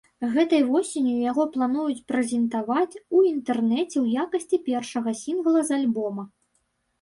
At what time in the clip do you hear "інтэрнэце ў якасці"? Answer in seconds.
3.33-4.61